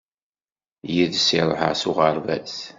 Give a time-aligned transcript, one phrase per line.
[0.93, 2.53] Yid-s i ṛuḥeɣ s uɣerbaz.